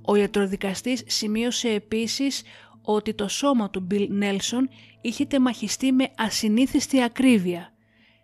Ο 0.03 0.15
ιατροδικαστής 0.15 1.03
σημείωσε 1.07 1.69
επίσης 1.69 2.43
ότι 2.83 3.15
το 3.15 3.29
σώμα 3.29 3.71
του 3.71 3.81
Μπιλ 3.81 4.09
Νέλσον 4.11 4.69
είχε 5.01 5.25
τεμαχιστεί 5.25 5.93
με 5.93 6.11
ασυνήθιστη 6.17 7.03
ακρίβεια, 7.03 7.73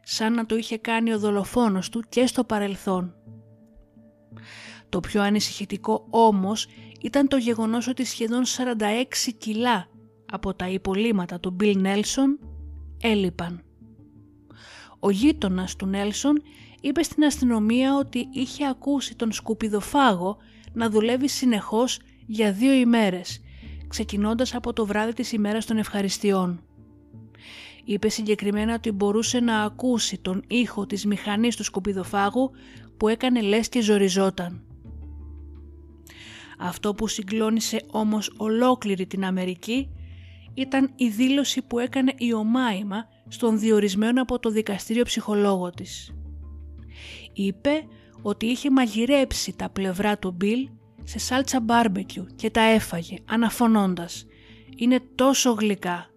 σαν 0.03 0.33
να 0.33 0.47
το 0.47 0.57
είχε 0.57 0.79
κάνει 0.79 1.13
ο 1.13 1.19
δολοφόνος 1.19 1.89
του 1.89 2.05
και 2.09 2.27
στο 2.27 2.45
παρελθόν. 2.45 3.15
Το 4.89 5.01
πιο 5.01 5.23
ανησυχητικό 5.23 6.07
όμως 6.11 6.67
ήταν 7.01 7.29
το 7.29 7.37
γεγονός 7.37 7.89
ότι 7.89 8.05
σχεδόν 8.05 8.43
46 8.45 9.05
κιλά 9.39 9.89
από 10.31 10.55
τα 10.55 10.69
υπολείμματα 10.69 11.41
του 11.41 11.51
Μπιλ 11.51 11.81
Νέλσον 11.81 12.39
έλειπαν. 13.01 13.65
Ο 15.01 15.11
γείτονας 15.11 15.77
του 15.77 15.87
Νέλσον 15.87 16.43
είπε 16.81 17.03
στην 17.03 17.25
αστυνομία 17.25 17.97
ότι 17.97 18.29
είχε 18.33 18.67
ακούσει 18.67 19.17
τον 19.17 19.33
σκουπιδοφάγο 19.33 20.37
να 20.73 20.91
δουλεύει 20.91 21.29
συνεχώς 21.29 22.01
για 22.27 22.53
δύο 22.53 22.73
ημέρες, 22.73 23.41
ξεκινώντας 23.89 24.55
από 24.55 24.73
το 24.73 24.87
βράδυ 24.87 25.13
της 25.13 25.33
ημέρας 25.33 25.67
των 25.67 25.77
ευχαριστειών. 25.77 26.65
Είπε 27.85 28.09
συγκεκριμένα 28.09 28.75
ότι 28.75 28.91
μπορούσε 28.91 29.41
να 29.41 29.63
ακούσει 29.63 30.19
τον 30.19 30.43
ήχο 30.47 30.87
της 30.87 31.07
μηχανής 31.07 31.57
του 31.57 31.65
σκουπιδοφάγου 31.65 32.51
που 32.97 33.09
έκανε 33.09 33.41
λες 33.41 33.69
και 33.69 33.81
ζοριζόταν. 33.81 34.65
Αυτό 36.59 36.95
που 36.95 37.07
συγκλώνησε 37.07 37.83
όμως 37.91 38.33
ολόκληρη 38.37 39.07
την 39.07 39.25
Αμερική 39.25 39.89
ήταν 40.55 40.93
η 40.97 41.09
δήλωση 41.09 41.63
που 41.63 41.79
έκανε 41.79 42.15
η 42.17 42.33
Ομάιμα 42.33 43.09
στον 43.33 43.59
διορισμένο 43.59 44.23
από 44.23 44.39
το 44.39 44.51
δικαστήριο 44.51 45.05
ψυχολόγο 45.05 45.71
της. 45.71 46.15
Είπε 47.33 47.71
ότι 48.23 48.47
είχε 48.47 48.71
μαγειρέψει 48.71 49.57
τα 49.57 49.71
πλευρά 49.71 50.19
του 50.19 50.31
Μπιλ 50.31 50.69
σε 51.05 51.19
σάλτσα 51.19 51.61
μπάρμπεκιου 51.61 52.27
και 52.37 52.51
τα 52.51 52.61
έφαγε 52.61 53.17
αναφωνώντας 53.25 54.27
«Είναι 54.77 55.01
τόσο 55.15 55.51
γλυκά» 55.51 56.11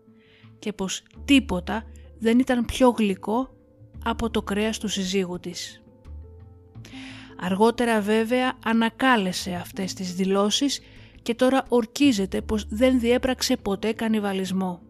και 0.60 0.74
πως 0.74 1.03
τίποτα 1.25 1.84
δεν 2.20 2.39
ήταν 2.39 2.65
πιο 2.65 2.89
γλυκό 2.89 3.50
από 4.03 4.29
το 4.29 4.41
κρέας 4.41 4.77
του 4.77 4.88
συζύγου 4.88 5.39
της. 5.39 5.84
Αργότερα 7.39 8.01
βέβαια 8.01 8.58
ανακάλεσε 8.65 9.53
αυτές 9.53 9.93
τις 9.93 10.13
δηλώσεις 10.13 10.79
και 11.22 11.36
τώρα 11.36 11.65
ορκίζεται 11.70 12.41
πως 12.41 12.65
δεν 12.70 13.00
διέπραξε 13.00 13.58
ποτέ 13.58 13.93
κανιβαλισμό. 13.93 14.82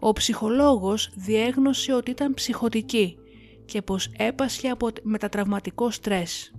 Ο 0.00 0.12
ψυχολόγος 0.12 1.10
διέγνωσε 1.14 1.92
ότι 1.92 2.10
ήταν 2.10 2.34
ψυχοτική 2.34 3.16
και 3.64 3.82
πως 3.82 4.10
έπασχε 4.16 4.68
από 4.68 4.88
μετατραυματικό 5.02 5.90
στρες. 5.90 6.52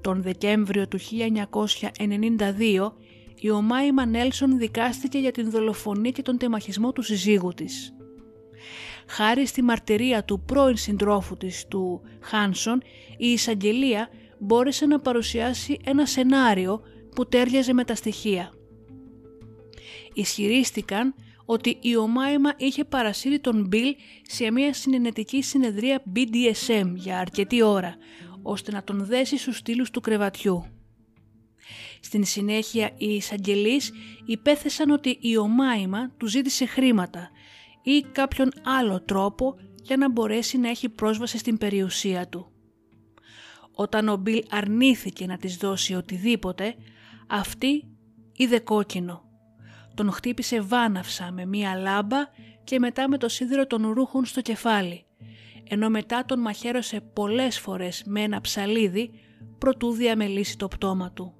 Τον 0.00 0.22
Δεκέμβριο 0.22 0.88
του 0.88 0.98
1992 0.98 2.92
η 3.42 3.50
Ομάιμα 3.50 4.06
Νέλσον 4.06 4.58
δικάστηκε 4.58 5.18
για 5.18 5.30
την 5.30 5.50
δολοφονία 5.50 6.10
και 6.10 6.22
τον 6.22 6.38
τεμαχισμό 6.38 6.92
του 6.92 7.02
συζύγου 7.02 7.52
της. 7.54 7.94
Χάρη 9.06 9.46
στη 9.46 9.62
μαρτυρία 9.62 10.24
του 10.24 10.40
πρώην 10.40 10.76
συντρόφου 10.76 11.36
της 11.36 11.66
του 11.68 12.02
Χάνσον, 12.20 12.82
η 13.16 13.26
εισαγγελία 13.26 14.08
μπόρεσε 14.38 14.86
να 14.86 15.00
παρουσιάσει 15.00 15.78
ένα 15.84 16.06
σενάριο 16.06 16.80
που 17.14 17.26
τέριαζε 17.26 17.72
με 17.72 17.84
τα 17.84 17.94
στοιχεία. 17.94 18.52
Ισχυρίστηκαν 20.14 21.14
ότι 21.52 21.78
η 21.80 21.96
Ομάιμα 21.96 22.54
είχε 22.56 22.84
παρασύρει 22.84 23.40
τον 23.40 23.66
Μπιλ 23.66 23.96
σε 24.22 24.50
μια 24.50 24.72
συνενετική 24.74 25.42
συνεδρία 25.42 26.02
BDSM 26.14 26.92
για 26.94 27.18
αρκετή 27.18 27.62
ώρα, 27.62 27.96
ώστε 28.42 28.70
να 28.70 28.84
τον 28.84 29.04
δέσει 29.04 29.38
στους 29.38 29.56
στήλους 29.56 29.90
του 29.90 30.00
κρεβατιού. 30.00 30.64
Στην 32.00 32.24
συνέχεια 32.24 32.90
οι 32.96 33.14
εισαγγελείς 33.14 33.92
υπέθεσαν 34.26 34.90
ότι 34.90 35.18
η 35.20 35.36
Ομάιμα 35.36 36.10
του 36.16 36.26
ζήτησε 36.26 36.66
χρήματα 36.66 37.30
ή 37.82 38.00
κάποιον 38.12 38.52
άλλο 38.62 39.02
τρόπο 39.02 39.56
για 39.82 39.96
να 39.96 40.10
μπορέσει 40.10 40.58
να 40.58 40.68
έχει 40.68 40.88
πρόσβαση 40.88 41.38
στην 41.38 41.58
περιουσία 41.58 42.28
του. 42.28 42.52
Όταν 43.72 44.08
ο 44.08 44.16
Μπιλ 44.16 44.42
αρνήθηκε 44.50 45.26
να 45.26 45.36
της 45.36 45.56
δώσει 45.56 45.94
οτιδήποτε, 45.94 46.74
αυτή 47.26 47.84
είδε 48.32 48.58
κόκκινο. 48.58 49.29
Τον 49.94 50.12
χτύπησε 50.12 50.60
βάναυσα 50.60 51.32
με 51.32 51.44
μία 51.46 51.74
λάμπα 51.74 52.18
και 52.64 52.78
μετά 52.78 53.08
με 53.08 53.18
το 53.18 53.28
σίδηρο 53.28 53.66
των 53.66 53.90
ρούχων 53.90 54.24
στο 54.24 54.40
κεφάλι, 54.40 55.04
ενώ 55.68 55.90
μετά 55.90 56.24
τον 56.24 56.40
μαχαίρωσε 56.40 57.00
πολλές 57.00 57.58
φορές 57.58 58.02
με 58.06 58.20
ένα 58.20 58.40
ψαλίδι 58.40 59.10
προτού 59.58 59.92
διαμελήσει 59.92 60.56
το 60.56 60.68
πτώμα 60.68 61.12
του. 61.12 61.34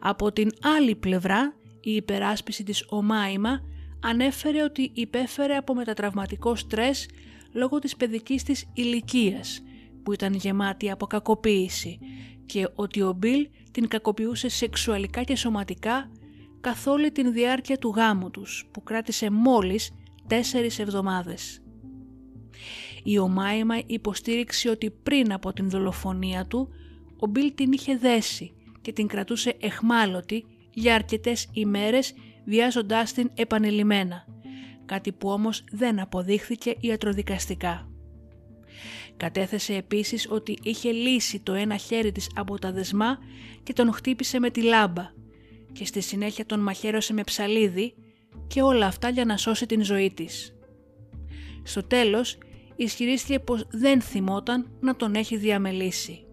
Από 0.00 0.32
την 0.32 0.50
άλλη 0.62 0.96
πλευρά, 0.96 1.54
η 1.80 1.94
υπεράσπιση 1.94 2.62
της 2.62 2.84
Ομάιμα 2.88 3.60
ανέφερε 4.00 4.62
ότι 4.62 4.90
υπέφερε 4.94 5.56
από 5.56 5.74
μετατραυματικό 5.74 6.56
στρες 6.56 7.08
λόγω 7.52 7.78
της 7.78 7.96
παιδικής 7.96 8.42
της 8.42 8.70
ηλικίας 8.74 9.62
που 10.02 10.12
ήταν 10.12 10.34
γεμάτη 10.34 10.90
από 10.90 11.06
κακοποίηση 11.06 11.98
και 12.46 12.68
ότι 12.74 13.02
ο 13.02 13.12
Μπιλ 13.12 13.48
την 13.70 13.88
κακοποιούσε 13.88 14.48
σεξουαλικά 14.48 15.22
και 15.22 15.36
σωματικά 15.36 16.10
καθ' 16.60 16.86
όλη 16.86 17.12
την 17.12 17.32
διάρκεια 17.32 17.78
του 17.78 17.92
γάμου 17.96 18.30
τους 18.30 18.68
που 18.70 18.82
κράτησε 18.82 19.30
μόλις 19.30 19.90
τέσσερις 20.26 20.78
εβδομάδες. 20.78 21.62
Η 23.02 23.18
Ομάιμα 23.18 23.74
υποστήριξε 23.86 24.70
ότι 24.70 24.90
πριν 24.90 25.32
από 25.32 25.52
την 25.52 25.70
δολοφονία 25.70 26.46
του 26.46 26.68
ο 27.18 27.26
Μπιλ 27.26 27.54
την 27.54 27.72
είχε 27.72 27.96
δέσει 27.96 28.52
και 28.80 28.92
την 28.92 29.06
κρατούσε 29.06 29.56
εχμάλωτη 29.60 30.44
για 30.72 30.94
αρκετές 30.94 31.48
ημέρες 31.52 32.14
βιάζοντάς 32.44 33.12
την 33.12 33.30
επανειλημμένα, 33.34 34.24
κάτι 34.84 35.12
που 35.12 35.28
όμως 35.28 35.64
δεν 35.70 36.00
αποδείχθηκε 36.00 36.74
ιατροδικαστικά. 36.80 37.88
Κατέθεσε 39.16 39.74
επίσης 39.74 40.26
ότι 40.30 40.58
είχε 40.62 40.90
λύσει 40.90 41.40
το 41.40 41.54
ένα 41.54 41.76
χέρι 41.76 42.12
της 42.12 42.30
από 42.34 42.58
τα 42.58 42.72
δεσμά 42.72 43.18
και 43.62 43.72
τον 43.72 43.92
χτύπησε 43.92 44.38
με 44.38 44.50
τη 44.50 44.62
λάμπα 44.62 45.10
και 45.78 45.84
στη 45.84 46.00
συνέχεια 46.00 46.46
τον 46.46 46.60
μαχαίρωσε 46.60 47.12
με 47.12 47.22
ψαλίδι 47.24 47.94
και 48.46 48.62
όλα 48.62 48.86
αυτά 48.86 49.08
για 49.08 49.24
να 49.24 49.36
σώσει 49.36 49.66
την 49.66 49.84
ζωή 49.84 50.12
της. 50.12 50.56
Στο 51.62 51.82
τέλος 51.82 52.38
ισχυρίστηκε 52.76 53.38
πως 53.38 53.66
δεν 53.70 54.00
θυμόταν 54.00 54.70
να 54.80 54.96
τον 54.96 55.14
έχει 55.14 55.36
διαμελήσει. 55.36 56.26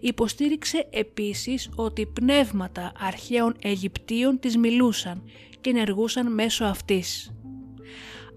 Υποστήριξε 0.00 0.88
επίσης 0.90 1.70
ότι 1.74 2.06
πνεύματα 2.06 2.92
αρχαίων 2.98 3.56
Αιγυπτίων 3.62 4.38
της 4.38 4.56
μιλούσαν 4.56 5.22
και 5.60 5.70
ενεργούσαν 5.70 6.34
μέσω 6.34 6.64
αυτής. 6.64 7.34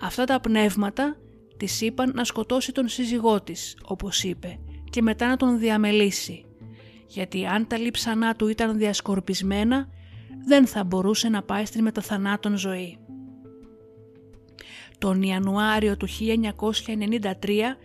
Αυτά 0.02 0.24
τα 0.24 0.40
πνεύματα 0.40 1.18
της 1.58 1.82
είπαν 1.82 2.12
να 2.16 2.24
σκοτώσει 2.24 2.72
τον 2.72 2.88
σύζυγό 2.88 3.42
της, 3.42 3.78
όπως 3.84 4.24
είπε, 4.24 4.60
και 4.90 5.02
μετά 5.02 5.28
να 5.28 5.38
τον 5.38 5.60
διαμελήσει, 5.60 6.46
γιατί 7.14 7.46
αν 7.46 7.68
τα 7.68 7.78
λείψανά 7.78 8.36
του 8.36 8.48
ήταν 8.48 8.78
διασκορπισμένα, 8.78 9.90
δεν 10.46 10.68
θα 10.68 10.84
μπορούσε 10.84 11.30
να 11.30 11.44
πάει 11.44 11.66
στην 11.66 11.84
μεταθανάτων 11.84 12.58
ζωή. 12.58 12.98
Τον 14.98 15.22
Ιανουάριο 15.22 15.98
του 15.98 16.08
1993 16.08 17.76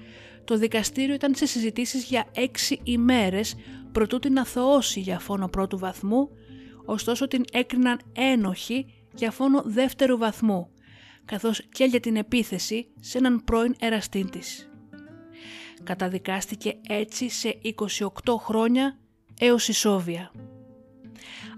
το 0.44 0.56
δικαστήριο 0.58 1.14
ήταν 1.14 1.34
σε 1.34 1.46
συζητήσεις 1.46 2.04
για 2.04 2.26
έξι 2.34 2.80
ημέρες 2.82 3.54
προτού 3.92 4.18
την 4.18 4.38
αθωώσει 4.38 5.00
για 5.00 5.18
φόνο 5.18 5.48
πρώτου 5.48 5.78
βαθμού, 5.78 6.28
ωστόσο 6.84 7.28
την 7.28 7.44
έκριναν 7.52 7.98
ένοχη 8.12 8.86
για 9.14 9.30
φόνο 9.30 9.62
δεύτερου 9.64 10.18
βαθμού, 10.18 10.68
καθώς 11.24 11.62
και 11.68 11.84
για 11.84 12.00
την 12.00 12.16
επίθεση 12.16 12.86
σε 13.00 13.18
έναν 13.18 13.44
πρώην 13.44 13.74
εραστή 13.78 14.24
της. 14.24 14.70
Καταδικάστηκε 15.84 16.76
έτσι 16.88 17.28
σε 17.28 17.58
28 18.24 18.36
χρόνια 18.38 18.98
έως 19.38 19.68
ισόβια. 19.68 20.33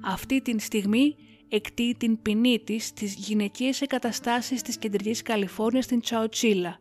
Αυτή 0.05 0.43
την 0.43 0.61
στιγμή 0.61 1.17
εκτεί 1.49 1.95
την 1.99 2.23
ποινή 2.23 2.59
της 2.59 2.87
στις 2.87 3.14
γυναικείες 3.14 3.81
εγκαταστάσεις 3.81 4.62
της 4.62 4.79
κεντρικής 4.79 5.23
Καλιφόρνιας 5.23 5.85
στην 5.85 6.01
Τσαοτσίλα, 6.01 6.79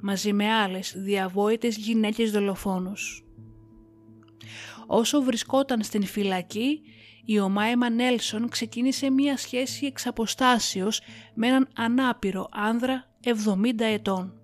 μαζί 0.00 0.32
με 0.32 0.52
άλλες 0.52 0.94
διαβόητες 0.96 1.76
γυναίκες 1.76 2.30
δολοφόνους. 2.30 3.24
Όσο 4.86 5.22
βρισκόταν 5.22 5.82
στην 5.82 6.04
φυλακή, 6.04 6.80
η 7.24 7.40
Ομάεμα 7.40 7.90
Νέλσον 7.90 8.48
ξεκίνησε 8.48 9.10
μία 9.10 9.36
σχέση 9.36 9.86
εξ 9.86 10.06
με 11.34 11.46
έναν 11.46 11.68
ανάπηρο 11.74 12.48
άνδρα 12.52 13.10
70 13.24 13.84
ετών. 13.84 14.40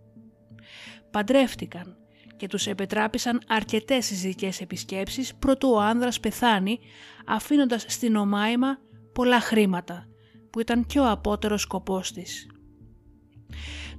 Παντρεύτηκαν 1.10 2.01
και 2.42 2.48
τους 2.48 2.66
επετράπησαν 2.66 3.40
αρκετές 3.46 4.04
συζυγικές 4.06 4.60
επισκέψεις 4.60 5.34
προτού 5.34 5.70
ο 5.70 5.80
άνδρας 5.80 6.20
πεθάνει 6.20 6.78
αφήνοντας 7.26 7.84
στην 7.88 8.16
Ομάιμα 8.16 8.78
πολλά 9.12 9.40
χρήματα 9.40 10.06
που 10.50 10.60
ήταν 10.60 10.86
και 10.86 10.98
ο 10.98 11.10
απότερος 11.10 11.60
σκοπός 11.60 12.12
της. 12.12 12.46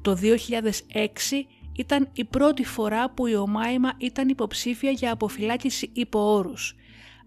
Το 0.01 0.15
2006 0.15 1.45
ήταν 1.75 2.09
η 2.13 2.25
πρώτη 2.25 2.65
φορά 2.65 3.11
που 3.11 3.27
η 3.27 3.35
Ομάιμα 3.35 3.93
ήταν 3.97 4.29
υποψήφια 4.29 4.91
για 4.91 5.11
αποφυλάκηση 5.11 5.89
υπό 5.93 6.33
όρους, 6.33 6.75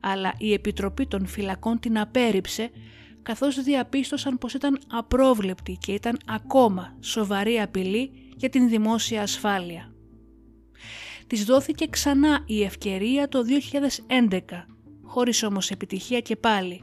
αλλά 0.01 0.35
η 0.39 0.53
Επιτροπή 0.53 1.07
των 1.07 1.27
Φυλακών 1.27 1.81
την 1.81 1.99
απέρριψε 1.99 2.71
καθώς 3.23 3.63
διαπίστωσαν 3.63 4.39
πως 4.39 4.55
ήταν 4.55 4.79
απρόβλεπτη 4.93 5.77
και 5.81 5.93
ήταν 5.93 6.19
ακόμα 6.27 6.97
σοβαρή 7.01 7.61
απειλή 7.61 8.11
για 8.37 8.51
την 8.51 8.69
δημόσια 8.69 9.23
ασφάλεια. 9.23 9.96
Της 11.27 11.45
δόθηκε 11.45 11.87
ξανά 11.87 12.43
η 12.47 12.63
ευκαιρία 12.63 13.29
το 13.29 13.39
2011, 14.09 14.41
χωρίς 15.03 15.43
όμως 15.43 15.71
επιτυχία 15.71 16.21
και 16.21 16.37
πάλι, 16.37 16.83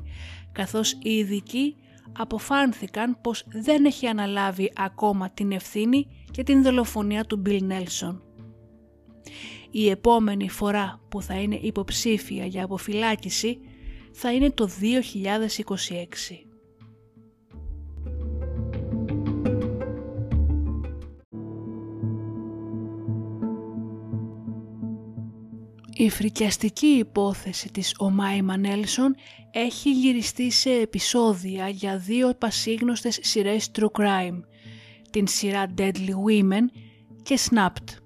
καθώς 0.51 0.91
οι 0.91 1.15
ειδικοί 1.15 1.75
αποφάνθηκαν 2.17 3.17
πως 3.21 3.43
δεν 3.47 3.85
έχει 3.85 4.07
αναλάβει 4.07 4.71
ακόμα 4.75 5.29
την 5.29 5.51
ευθύνη 5.51 6.07
για 6.33 6.43
την 6.43 6.63
δολοφονία 6.63 7.25
του 7.25 7.37
Μπιλ 7.37 7.65
Νέλσον. 7.65 8.23
Η 9.71 9.89
επόμενη 9.89 10.49
φορά 10.49 10.99
που 11.09 11.21
θα 11.21 11.41
είναι 11.41 11.59
υποψήφια 11.61 12.45
για 12.45 12.63
αποφυλάκηση 12.63 13.59
θα 14.11 14.33
είναι 14.33 14.51
το 14.51 14.69
2026. 14.81 16.52
Η 25.95 26.09
φρικιαστική 26.09 26.85
υπόθεση 26.85 27.71
της 27.71 27.93
Ομάιμα 27.97 28.57
Νέλσον 28.57 29.15
έχει 29.51 29.91
γυριστεί 29.91 30.51
σε 30.51 30.69
επεισόδια 30.69 31.69
για 31.69 31.97
δύο 31.97 32.33
πασίγνωστες 32.33 33.19
σειρές 33.21 33.71
True 33.75 34.01
Crime, 34.01 34.39
την 35.09 35.27
σειρά 35.27 35.73
Deadly 35.77 36.13
Women 36.27 36.63
και 37.23 37.39
Snapped. 37.49 37.97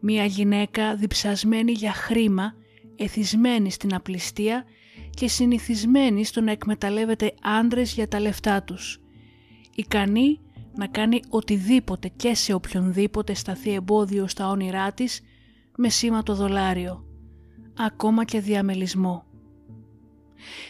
Μια 0.00 0.24
γυναίκα 0.24 0.96
διψασμένη 0.96 1.72
για 1.72 1.92
χρήμα, 1.92 2.54
εθισμένη 2.96 3.70
στην 3.70 3.94
απληστία 3.94 4.64
και 5.10 5.28
συνηθισμένη 5.28 6.24
στο 6.24 6.40
να 6.40 6.50
εκμεταλλεύεται 6.50 7.34
άντρες 7.42 7.92
για 7.92 8.08
τα 8.08 8.20
λεφτά 8.20 8.62
τους. 8.62 9.00
Ικανή 9.74 10.40
να 10.74 10.86
κάνει 10.86 11.20
οτιδήποτε 11.28 12.08
και 12.08 12.34
σε 12.34 12.52
οποιονδήποτε 12.52 13.34
σταθεί 13.34 13.72
εμπόδιο 13.72 14.28
στα 14.28 14.48
όνειρά 14.48 14.92
της 14.92 15.20
με 15.82 15.88
σήμα 15.88 16.22
το 16.22 16.34
δολάριο, 16.34 17.04
ακόμα 17.78 18.24
και 18.24 18.40
διαμελισμό. 18.40 19.24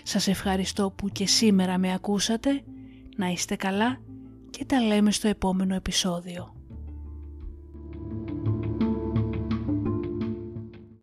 Σας 0.02 0.26
ευχαριστώ 0.28 0.90
που 0.90 1.08
και 1.08 1.26
σήμερα 1.26 1.78
με 1.78 1.92
ακούσατε, 1.92 2.64
να 3.16 3.26
είστε 3.26 3.56
καλά 3.56 4.00
και 4.50 4.64
τα 4.64 4.80
λέμε 4.80 5.10
στο 5.10 5.28
επόμενο 5.28 5.74
επεισόδιο. 5.74 6.59